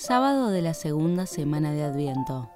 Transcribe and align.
Sábado 0.00 0.50
de 0.50 0.62
la 0.62 0.74
segunda 0.74 1.26
semana 1.26 1.72
de 1.72 1.82
Adviento. 1.82 2.48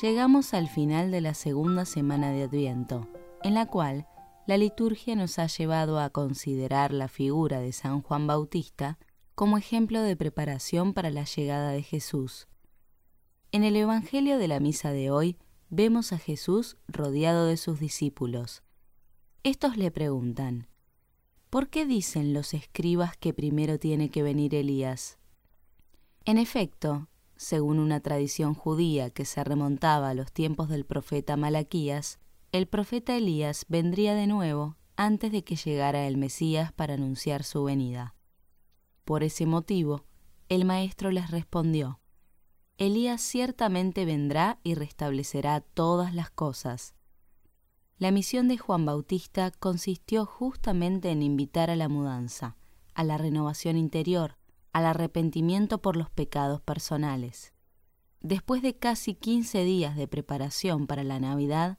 Llegamos 0.00 0.54
al 0.54 0.70
final 0.70 1.10
de 1.10 1.20
la 1.20 1.34
segunda 1.34 1.84
semana 1.84 2.30
de 2.30 2.44
Adviento, 2.44 3.06
en 3.42 3.52
la 3.52 3.66
cual 3.66 4.06
la 4.46 4.56
liturgia 4.56 5.14
nos 5.16 5.38
ha 5.38 5.48
llevado 5.48 6.00
a 6.00 6.08
considerar 6.08 6.94
la 6.94 7.08
figura 7.08 7.60
de 7.60 7.72
San 7.72 8.00
Juan 8.00 8.26
Bautista 8.26 8.98
como 9.34 9.58
ejemplo 9.58 10.00
de 10.00 10.16
preparación 10.16 10.94
para 10.94 11.10
la 11.10 11.24
llegada 11.24 11.72
de 11.72 11.82
Jesús. 11.82 12.48
En 13.52 13.64
el 13.64 13.76
Evangelio 13.76 14.38
de 14.38 14.48
la 14.48 14.60
misa 14.60 14.92
de 14.92 15.10
hoy 15.10 15.36
vemos 15.68 16.14
a 16.14 16.18
Jesús 16.18 16.78
rodeado 16.88 17.44
de 17.44 17.58
sus 17.58 17.80
discípulos. 17.80 18.62
Estos 19.42 19.76
le 19.76 19.90
preguntan, 19.90 20.68
¿por 21.50 21.68
qué 21.68 21.86
dicen 21.86 22.32
los 22.32 22.54
escribas 22.54 23.16
que 23.16 23.32
primero 23.32 23.78
tiene 23.78 24.10
que 24.10 24.22
venir 24.22 24.54
Elías? 24.54 25.18
En 26.24 26.38
efecto, 26.38 27.08
según 27.36 27.78
una 27.78 28.00
tradición 28.00 28.54
judía 28.54 29.10
que 29.10 29.24
se 29.24 29.44
remontaba 29.44 30.10
a 30.10 30.14
los 30.14 30.32
tiempos 30.32 30.68
del 30.68 30.84
profeta 30.84 31.36
Malaquías, 31.36 32.18
el 32.52 32.66
profeta 32.66 33.16
Elías 33.16 33.66
vendría 33.68 34.14
de 34.14 34.26
nuevo 34.26 34.76
antes 34.96 35.30
de 35.30 35.44
que 35.44 35.56
llegara 35.56 36.06
el 36.06 36.16
Mesías 36.16 36.72
para 36.72 36.94
anunciar 36.94 37.44
su 37.44 37.64
venida. 37.64 38.14
Por 39.04 39.22
ese 39.22 39.46
motivo, 39.46 40.06
el 40.48 40.64
maestro 40.64 41.10
les 41.10 41.30
respondió, 41.30 42.00
Elías 42.78 43.22
ciertamente 43.22 44.04
vendrá 44.04 44.58
y 44.62 44.74
restablecerá 44.74 45.60
todas 45.60 46.12
las 46.12 46.30
cosas. 46.30 46.95
La 47.98 48.10
misión 48.10 48.46
de 48.46 48.58
Juan 48.58 48.84
Bautista 48.84 49.50
consistió 49.50 50.26
justamente 50.26 51.10
en 51.10 51.22
invitar 51.22 51.70
a 51.70 51.76
la 51.76 51.88
mudanza, 51.88 52.58
a 52.92 53.04
la 53.04 53.16
renovación 53.16 53.78
interior, 53.78 54.36
al 54.74 54.84
arrepentimiento 54.84 55.80
por 55.80 55.96
los 55.96 56.10
pecados 56.10 56.60
personales. 56.60 57.54
Después 58.20 58.60
de 58.60 58.76
casi 58.76 59.14
15 59.14 59.64
días 59.64 59.96
de 59.96 60.08
preparación 60.08 60.86
para 60.86 61.04
la 61.04 61.20
Navidad, 61.20 61.78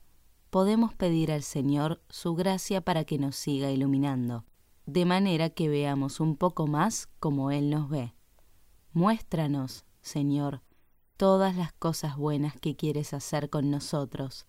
podemos 0.50 0.92
pedir 0.92 1.30
al 1.30 1.44
Señor 1.44 2.02
su 2.08 2.34
gracia 2.34 2.80
para 2.80 3.04
que 3.04 3.18
nos 3.18 3.36
siga 3.36 3.70
iluminando, 3.70 4.44
de 4.86 5.04
manera 5.04 5.50
que 5.50 5.68
veamos 5.68 6.18
un 6.18 6.36
poco 6.36 6.66
más 6.66 7.06
como 7.20 7.52
Él 7.52 7.70
nos 7.70 7.88
ve. 7.88 8.16
Muéstranos, 8.92 9.84
Señor, 10.00 10.62
todas 11.16 11.54
las 11.54 11.72
cosas 11.74 12.16
buenas 12.16 12.58
que 12.58 12.74
quieres 12.74 13.14
hacer 13.14 13.50
con 13.50 13.70
nosotros, 13.70 14.46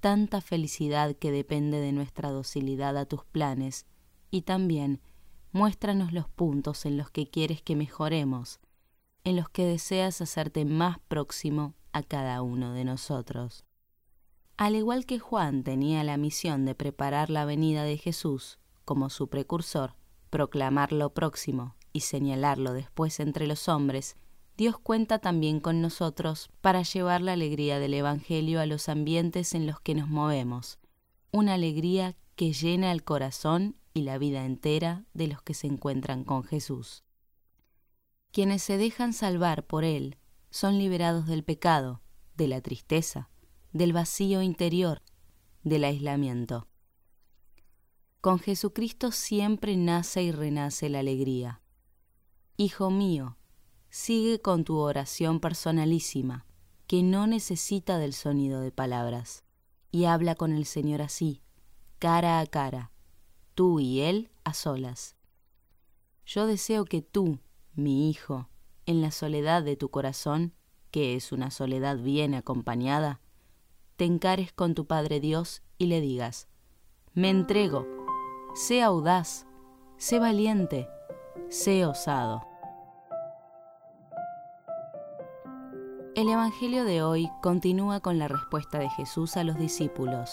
tanta 0.00 0.40
felicidad 0.40 1.16
que 1.16 1.30
depende 1.30 1.80
de 1.80 1.92
nuestra 1.92 2.30
docilidad 2.30 2.96
a 2.96 3.06
tus 3.06 3.24
planes, 3.24 3.86
y 4.30 4.42
también 4.42 5.00
muéstranos 5.52 6.12
los 6.12 6.28
puntos 6.28 6.86
en 6.86 6.96
los 6.96 7.10
que 7.10 7.28
quieres 7.28 7.62
que 7.62 7.76
mejoremos, 7.76 8.60
en 9.24 9.36
los 9.36 9.48
que 9.48 9.64
deseas 9.64 10.20
hacerte 10.20 10.64
más 10.64 10.98
próximo 11.08 11.74
a 11.92 12.02
cada 12.02 12.42
uno 12.42 12.72
de 12.72 12.84
nosotros. 12.84 13.64
Al 14.56 14.76
igual 14.76 15.04
que 15.04 15.18
Juan 15.18 15.64
tenía 15.64 16.04
la 16.04 16.16
misión 16.16 16.64
de 16.64 16.74
preparar 16.74 17.28
la 17.30 17.44
venida 17.44 17.84
de 17.84 17.98
Jesús 17.98 18.58
como 18.84 19.10
su 19.10 19.28
precursor, 19.28 19.94
proclamar 20.30 20.92
lo 20.92 21.12
próximo 21.12 21.74
y 21.92 22.00
señalarlo 22.00 22.72
después 22.72 23.20
entre 23.20 23.46
los 23.46 23.68
hombres, 23.68 24.16
Dios 24.56 24.78
cuenta 24.78 25.18
también 25.18 25.60
con 25.60 25.82
nosotros 25.82 26.48
para 26.62 26.82
llevar 26.82 27.20
la 27.20 27.34
alegría 27.34 27.78
del 27.78 27.92
Evangelio 27.92 28.60
a 28.60 28.66
los 28.66 28.88
ambientes 28.88 29.54
en 29.54 29.66
los 29.66 29.80
que 29.80 29.94
nos 29.94 30.08
movemos, 30.08 30.78
una 31.30 31.54
alegría 31.54 32.16
que 32.36 32.52
llena 32.52 32.92
el 32.92 33.04
corazón 33.04 33.76
y 33.92 34.02
la 34.02 34.16
vida 34.16 34.46
entera 34.46 35.04
de 35.12 35.26
los 35.26 35.42
que 35.42 35.52
se 35.52 35.66
encuentran 35.66 36.24
con 36.24 36.42
Jesús. 36.42 37.04
Quienes 38.32 38.62
se 38.62 38.78
dejan 38.78 39.12
salvar 39.12 39.66
por 39.66 39.84
Él 39.84 40.16
son 40.50 40.78
liberados 40.78 41.26
del 41.26 41.44
pecado, 41.44 42.00
de 42.34 42.48
la 42.48 42.62
tristeza, 42.62 43.28
del 43.72 43.92
vacío 43.92 44.40
interior, 44.40 45.02
del 45.64 45.84
aislamiento. 45.84 46.66
Con 48.22 48.38
Jesucristo 48.38 49.12
siempre 49.12 49.76
nace 49.76 50.22
y 50.22 50.32
renace 50.32 50.88
la 50.88 51.00
alegría. 51.00 51.60
Hijo 52.56 52.90
mío, 52.90 53.35
sigue 53.96 54.40
con 54.40 54.64
tu 54.64 54.76
oración 54.76 55.40
personalísima, 55.40 56.44
que 56.86 57.02
no 57.02 57.26
necesita 57.26 57.96
del 57.96 58.12
sonido 58.12 58.60
de 58.60 58.70
palabras, 58.70 59.42
y 59.90 60.04
habla 60.04 60.34
con 60.34 60.52
el 60.52 60.66
Señor 60.66 61.00
así, 61.00 61.40
cara 61.98 62.38
a 62.40 62.46
cara, 62.46 62.92
tú 63.54 63.80
y 63.80 64.02
Él 64.02 64.30
a 64.44 64.52
solas. 64.52 65.16
Yo 66.26 66.46
deseo 66.46 66.84
que 66.84 67.00
tú, 67.00 67.38
mi 67.74 68.10
hijo, 68.10 68.50
en 68.84 69.00
la 69.00 69.10
soledad 69.10 69.62
de 69.62 69.76
tu 69.76 69.88
corazón, 69.88 70.52
que 70.90 71.16
es 71.16 71.32
una 71.32 71.50
soledad 71.50 71.96
bien 71.96 72.34
acompañada, 72.34 73.22
te 73.96 74.04
encares 74.04 74.52
con 74.52 74.74
tu 74.74 74.86
Padre 74.86 75.20
Dios 75.20 75.62
y 75.78 75.86
le 75.86 76.02
digas, 76.02 76.48
me 77.14 77.30
entrego, 77.30 77.86
sé 78.54 78.82
audaz, 78.82 79.46
sé 79.96 80.18
valiente, 80.18 80.86
sé 81.48 81.86
osado. 81.86 82.55
El 86.16 86.30
Evangelio 86.30 86.86
de 86.86 87.02
hoy 87.02 87.28
continúa 87.42 88.00
con 88.00 88.18
la 88.18 88.26
respuesta 88.26 88.78
de 88.78 88.88
Jesús 88.88 89.36
a 89.36 89.44
los 89.44 89.58
discípulos. 89.58 90.32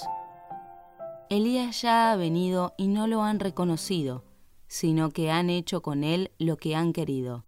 Elías 1.30 1.82
ya 1.82 2.14
ha 2.14 2.16
venido 2.16 2.74
y 2.78 2.88
no 2.88 3.06
lo 3.06 3.22
han 3.22 3.42
reconocido, 3.42 4.24
sino 4.68 5.12
que 5.12 5.30
han 5.30 5.50
hecho 5.50 5.82
con 5.82 6.06
él 6.06 6.32
lo 6.40 6.56
que 6.56 6.78
han 6.78 6.94
querido. 6.94 7.48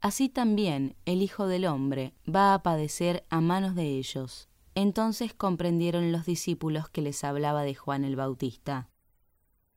Así 0.00 0.28
también 0.28 0.94
el 1.06 1.22
Hijo 1.22 1.48
del 1.48 1.66
Hombre 1.66 2.14
va 2.32 2.54
a 2.54 2.62
padecer 2.62 3.26
a 3.30 3.40
manos 3.40 3.74
de 3.74 3.98
ellos. 3.98 4.48
Entonces 4.76 5.34
comprendieron 5.34 6.12
los 6.12 6.26
discípulos 6.26 6.88
que 6.88 7.02
les 7.02 7.24
hablaba 7.24 7.64
de 7.64 7.74
Juan 7.74 8.04
el 8.04 8.14
Bautista. 8.14 8.90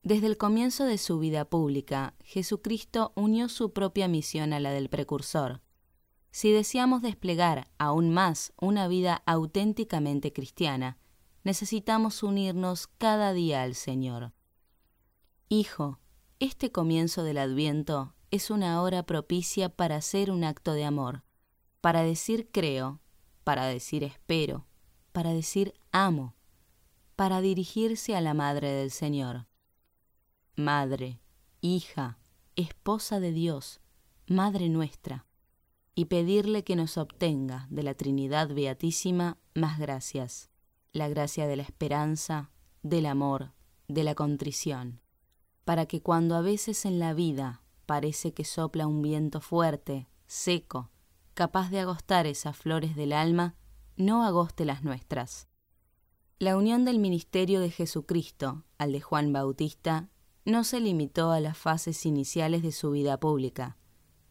Desde 0.03 0.27
el 0.27 0.37
comienzo 0.37 0.85
de 0.85 0.99
su 0.99 1.17
vida 1.17 1.45
pública, 1.45 2.13
Jesucristo 2.23 3.13
unió 3.15 3.49
su 3.49 3.73
propia 3.73 4.07
misión 4.07 4.53
a 4.53 4.59
la 4.59 4.69
del 4.69 4.89
precursor, 4.89 5.62
si 6.33 6.51
deseamos 6.51 7.03
desplegar 7.03 7.69
aún 7.77 8.09
más 8.11 8.53
una 8.59 8.87
vida 8.87 9.21
auténticamente 9.27 10.33
cristiana, 10.33 10.97
necesitamos 11.43 12.23
unirnos 12.23 12.87
cada 12.87 13.33
día 13.33 13.61
al 13.61 13.75
Señor. 13.75 14.33
Hijo, 15.47 15.99
este 16.39 16.71
comienzo 16.71 17.23
del 17.23 17.37
Adviento 17.37 18.15
es 18.31 18.49
una 18.49 18.81
hora 18.81 19.03
propicia 19.03 19.69
para 19.69 19.97
hacer 19.97 20.31
un 20.31 20.43
acto 20.43 20.73
de 20.73 20.85
amor, 20.85 21.23
para 21.81 22.01
decir 22.01 22.49
creo, 22.51 22.99
para 23.43 23.67
decir 23.67 24.03
espero, 24.03 24.65
para 25.11 25.33
decir 25.33 25.75
amo, 25.91 26.35
para 27.15 27.41
dirigirse 27.41 28.15
a 28.15 28.21
la 28.21 28.33
Madre 28.33 28.71
del 28.71 28.89
Señor. 28.89 29.45
Madre, 30.55 31.21
hija, 31.61 32.17
esposa 32.55 33.19
de 33.19 33.31
Dios, 33.33 33.81
Madre 34.25 34.67
nuestra 34.69 35.27
y 35.95 36.05
pedirle 36.05 36.63
que 36.63 36.75
nos 36.75 36.97
obtenga 36.97 37.67
de 37.69 37.83
la 37.83 37.93
Trinidad 37.93 38.53
Beatísima 38.53 39.37
más 39.53 39.79
gracias, 39.79 40.49
la 40.91 41.07
gracia 41.07 41.47
de 41.47 41.55
la 41.55 41.63
esperanza, 41.63 42.51
del 42.81 43.05
amor, 43.05 43.53
de 43.87 44.03
la 44.03 44.15
contrición, 44.15 45.01
para 45.65 45.85
que 45.85 46.01
cuando 46.01 46.35
a 46.35 46.41
veces 46.41 46.85
en 46.85 46.99
la 46.99 47.13
vida 47.13 47.61
parece 47.85 48.33
que 48.33 48.43
sopla 48.43 48.87
un 48.87 49.01
viento 49.01 49.39
fuerte, 49.39 50.07
seco, 50.25 50.89
capaz 51.33 51.69
de 51.69 51.79
agostar 51.79 52.25
esas 52.25 52.57
flores 52.57 52.95
del 52.95 53.13
alma, 53.13 53.55
no 53.95 54.23
agoste 54.23 54.65
las 54.65 54.83
nuestras. 54.83 55.47
La 56.39 56.57
unión 56.57 56.85
del 56.85 56.99
ministerio 56.99 57.59
de 57.59 57.69
Jesucristo 57.69 58.63
al 58.77 58.91
de 58.91 59.01
Juan 59.01 59.31
Bautista 59.31 60.09
no 60.45 60.63
se 60.63 60.79
limitó 60.79 61.31
a 61.31 61.39
las 61.39 61.57
fases 61.57 62.05
iniciales 62.05 62.63
de 62.63 62.71
su 62.71 62.91
vida 62.91 63.19
pública, 63.19 63.77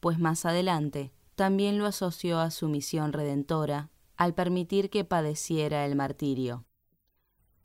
pues 0.00 0.18
más 0.18 0.44
adelante 0.44 1.12
también 1.42 1.76
lo 1.76 1.86
asoció 1.86 2.38
a 2.38 2.52
su 2.52 2.68
misión 2.68 3.12
redentora 3.12 3.90
al 4.16 4.32
permitir 4.32 4.90
que 4.90 5.04
padeciera 5.04 5.84
el 5.84 5.96
martirio. 5.96 6.66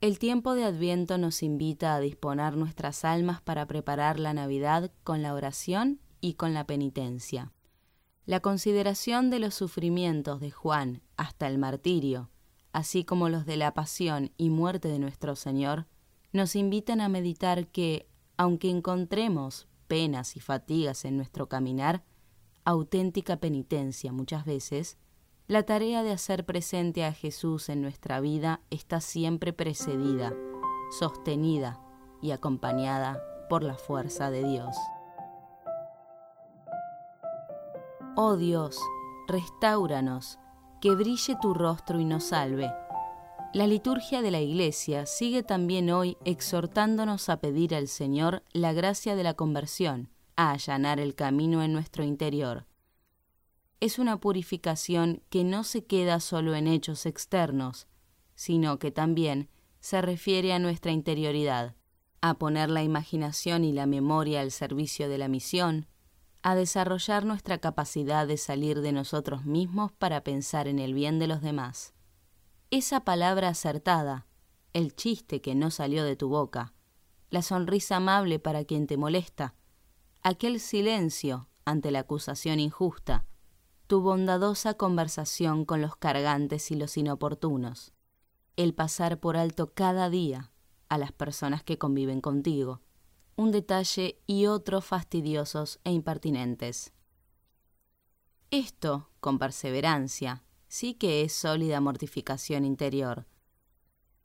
El 0.00 0.18
tiempo 0.18 0.56
de 0.56 0.64
Adviento 0.64 1.16
nos 1.16 1.44
invita 1.44 1.94
a 1.94 2.00
disponer 2.00 2.56
nuestras 2.56 3.04
almas 3.04 3.40
para 3.40 3.68
preparar 3.68 4.18
la 4.18 4.34
Navidad 4.34 4.90
con 5.04 5.22
la 5.22 5.32
oración 5.32 6.00
y 6.20 6.34
con 6.34 6.54
la 6.54 6.66
penitencia. 6.66 7.52
La 8.26 8.40
consideración 8.40 9.30
de 9.30 9.38
los 9.38 9.54
sufrimientos 9.54 10.40
de 10.40 10.50
Juan 10.50 11.00
hasta 11.16 11.46
el 11.46 11.58
martirio, 11.58 12.30
así 12.72 13.04
como 13.04 13.28
los 13.28 13.46
de 13.46 13.58
la 13.58 13.74
pasión 13.74 14.32
y 14.36 14.50
muerte 14.50 14.88
de 14.88 14.98
nuestro 14.98 15.36
Señor, 15.36 15.86
nos 16.32 16.56
invitan 16.56 17.00
a 17.00 17.08
meditar 17.08 17.68
que, 17.68 18.08
aunque 18.36 18.70
encontremos 18.70 19.68
penas 19.86 20.36
y 20.36 20.40
fatigas 20.40 21.04
en 21.04 21.16
nuestro 21.16 21.48
caminar, 21.48 22.02
auténtica 22.64 23.36
penitencia 23.36 24.12
muchas 24.12 24.44
veces, 24.44 24.98
la 25.46 25.62
tarea 25.62 26.02
de 26.02 26.12
hacer 26.12 26.44
presente 26.44 27.04
a 27.04 27.12
Jesús 27.12 27.70
en 27.70 27.80
nuestra 27.80 28.20
vida 28.20 28.60
está 28.70 29.00
siempre 29.00 29.54
precedida, 29.54 30.34
sostenida 30.98 31.80
y 32.20 32.32
acompañada 32.32 33.22
por 33.48 33.62
la 33.62 33.74
fuerza 33.74 34.30
de 34.30 34.44
Dios. 34.44 34.76
Oh 38.16 38.36
Dios, 38.36 38.78
restauranos, 39.26 40.38
que 40.80 40.94
brille 40.94 41.36
tu 41.40 41.54
rostro 41.54 41.98
y 42.00 42.04
nos 42.04 42.24
salve. 42.24 42.70
La 43.54 43.66
liturgia 43.66 44.20
de 44.20 44.30
la 44.30 44.40
Iglesia 44.40 45.06
sigue 45.06 45.42
también 45.42 45.88
hoy 45.90 46.18
exhortándonos 46.24 47.30
a 47.30 47.38
pedir 47.38 47.74
al 47.74 47.88
Señor 47.88 48.42
la 48.52 48.72
gracia 48.74 49.16
de 49.16 49.22
la 49.22 49.34
conversión, 49.34 50.10
a 50.38 50.52
allanar 50.52 51.00
el 51.00 51.16
camino 51.16 51.64
en 51.64 51.72
nuestro 51.72 52.04
interior. 52.04 52.64
Es 53.80 53.98
una 53.98 54.20
purificación 54.20 55.20
que 55.30 55.42
no 55.42 55.64
se 55.64 55.84
queda 55.84 56.20
solo 56.20 56.54
en 56.54 56.68
hechos 56.68 57.06
externos, 57.06 57.88
sino 58.36 58.78
que 58.78 58.92
también 58.92 59.50
se 59.80 60.00
refiere 60.00 60.52
a 60.52 60.60
nuestra 60.60 60.92
interioridad, 60.92 61.74
a 62.20 62.34
poner 62.34 62.70
la 62.70 62.84
imaginación 62.84 63.64
y 63.64 63.72
la 63.72 63.86
memoria 63.86 64.40
al 64.40 64.52
servicio 64.52 65.08
de 65.08 65.18
la 65.18 65.26
misión, 65.26 65.88
a 66.42 66.54
desarrollar 66.54 67.24
nuestra 67.24 67.58
capacidad 67.58 68.24
de 68.24 68.36
salir 68.36 68.80
de 68.80 68.92
nosotros 68.92 69.44
mismos 69.44 69.90
para 69.90 70.22
pensar 70.22 70.68
en 70.68 70.78
el 70.78 70.94
bien 70.94 71.18
de 71.18 71.26
los 71.26 71.42
demás. 71.42 71.94
Esa 72.70 73.00
palabra 73.00 73.48
acertada, 73.48 74.28
el 74.72 74.94
chiste 74.94 75.40
que 75.40 75.56
no 75.56 75.72
salió 75.72 76.04
de 76.04 76.14
tu 76.14 76.28
boca, 76.28 76.74
la 77.28 77.42
sonrisa 77.42 77.96
amable 77.96 78.38
para 78.38 78.64
quien 78.64 78.86
te 78.86 78.96
molesta, 78.96 79.56
aquel 80.28 80.60
silencio 80.60 81.48
ante 81.64 81.90
la 81.90 82.00
acusación 82.00 82.60
injusta, 82.60 83.24
tu 83.86 84.02
bondadosa 84.02 84.74
conversación 84.74 85.64
con 85.64 85.80
los 85.80 85.96
cargantes 85.96 86.70
y 86.70 86.76
los 86.76 86.98
inoportunos, 86.98 87.94
el 88.56 88.74
pasar 88.74 89.20
por 89.20 89.38
alto 89.38 89.72
cada 89.72 90.10
día 90.10 90.52
a 90.90 90.98
las 90.98 91.12
personas 91.12 91.62
que 91.62 91.78
conviven 91.78 92.20
contigo, 92.20 92.82
un 93.36 93.52
detalle 93.52 94.20
y 94.26 94.44
otro 94.44 94.82
fastidiosos 94.82 95.80
e 95.84 95.92
impertinentes. 95.92 96.92
Esto, 98.50 99.08
con 99.20 99.38
perseverancia, 99.38 100.44
sí 100.66 100.92
que 100.92 101.22
es 101.22 101.32
sólida 101.32 101.80
mortificación 101.80 102.66
interior. 102.66 103.26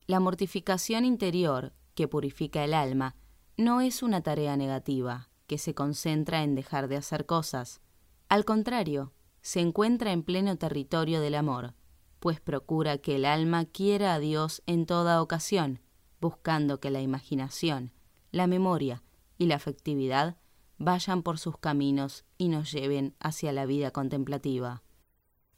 La 0.07 0.19
mortificación 0.19 1.05
interior, 1.05 1.73
que 1.95 2.09
purifica 2.09 2.65
el 2.65 2.73
alma, 2.73 3.15
no 3.55 3.79
es 3.79 4.03
una 4.03 4.21
tarea 4.21 4.57
negativa, 4.57 5.29
que 5.53 5.59
se 5.59 5.75
concentra 5.75 6.41
en 6.41 6.55
dejar 6.55 6.87
de 6.87 6.97
hacer 6.97 7.27
cosas. 7.27 7.79
Al 8.27 8.43
contrario, 8.43 9.13
se 9.43 9.59
encuentra 9.59 10.11
en 10.11 10.23
pleno 10.23 10.57
territorio 10.57 11.21
del 11.21 11.35
amor, 11.35 11.75
pues 12.19 12.41
procura 12.41 12.97
que 12.97 13.17
el 13.17 13.23
alma 13.23 13.65
quiera 13.65 14.15
a 14.15 14.19
Dios 14.19 14.63
en 14.65 14.87
toda 14.87 15.21
ocasión, 15.21 15.79
buscando 16.19 16.79
que 16.79 16.89
la 16.89 17.01
imaginación, 17.01 17.91
la 18.31 18.47
memoria 18.47 19.03
y 19.37 19.45
la 19.45 19.57
afectividad 19.57 20.37
vayan 20.79 21.21
por 21.21 21.37
sus 21.37 21.59
caminos 21.59 22.25
y 22.39 22.47
nos 22.47 22.71
lleven 22.71 23.15
hacia 23.19 23.51
la 23.51 23.67
vida 23.67 23.91
contemplativa. 23.91 24.81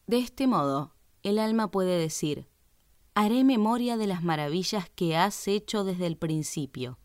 De 0.07 0.18
este 0.18 0.45
modo, 0.45 0.94
el 1.24 1.39
alma 1.39 1.71
puede 1.71 1.97
decir, 1.97 2.50
haré 3.13 3.45
memoria 3.45 3.95
de 3.95 4.07
las 4.07 4.24
maravillas 4.24 4.89
que 4.89 5.15
has 5.15 5.47
hecho 5.47 5.86
desde 5.86 6.06
el 6.06 6.18
principio. 6.18 7.00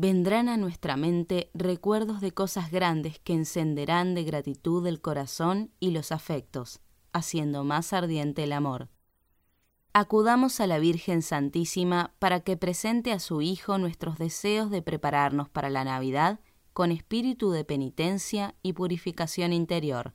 Vendrán 0.00 0.48
a 0.48 0.56
nuestra 0.56 0.96
mente 0.96 1.50
recuerdos 1.54 2.20
de 2.20 2.32
cosas 2.32 2.70
grandes 2.70 3.18
que 3.18 3.32
encenderán 3.32 4.14
de 4.14 4.22
gratitud 4.22 4.86
el 4.86 5.00
corazón 5.00 5.72
y 5.80 5.90
los 5.90 6.12
afectos, 6.12 6.80
haciendo 7.12 7.64
más 7.64 7.92
ardiente 7.92 8.44
el 8.44 8.52
amor 8.52 8.90
acudamos 10.00 10.60
a 10.60 10.68
la 10.68 10.78
Virgen 10.78 11.22
Santísima 11.22 12.14
para 12.20 12.40
que 12.40 12.56
presente 12.56 13.12
a 13.12 13.18
su 13.18 13.42
Hijo 13.42 13.78
nuestros 13.78 14.16
deseos 14.16 14.70
de 14.70 14.80
prepararnos 14.80 15.48
para 15.48 15.70
la 15.70 15.82
Navidad 15.82 16.38
con 16.72 16.92
espíritu 16.92 17.50
de 17.50 17.64
penitencia 17.64 18.54
y 18.62 18.74
purificación 18.74 19.52
interior. 19.52 20.14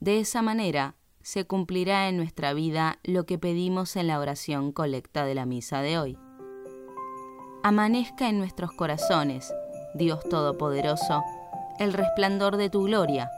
De 0.00 0.18
esa 0.18 0.40
manera, 0.40 0.96
se 1.20 1.46
cumplirá 1.46 2.08
en 2.08 2.16
nuestra 2.16 2.54
vida 2.54 3.00
lo 3.02 3.26
que 3.26 3.38
pedimos 3.38 3.96
en 3.96 4.06
la 4.06 4.18
oración 4.18 4.72
colecta 4.72 5.26
de 5.26 5.34
la 5.34 5.44
misa 5.44 5.82
de 5.82 5.98
hoy. 5.98 6.23
Amanezca 7.66 8.28
en 8.28 8.36
nuestros 8.36 8.72
corazones, 8.72 9.50
Dios 9.94 10.22
Todopoderoso, 10.28 11.22
el 11.78 11.94
resplandor 11.94 12.58
de 12.58 12.68
tu 12.68 12.82
gloria, 12.82 13.30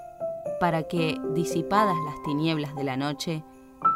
para 0.58 0.82
que, 0.82 1.16
disipadas 1.32 1.94
las 2.04 2.20
tinieblas 2.24 2.74
de 2.74 2.82
la 2.82 2.96
noche, 2.96 3.44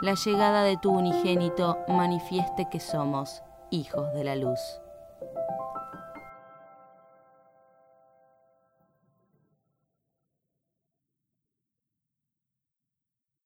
la 0.03 0.15
llegada 0.15 0.63
de 0.63 0.77
tu 0.77 0.93
unigénito 0.93 1.79
manifieste 1.89 2.69
que 2.71 2.79
somos 2.79 3.43
hijos 3.71 4.15
de 4.15 4.23
la 4.23 4.37
luz. 4.37 4.61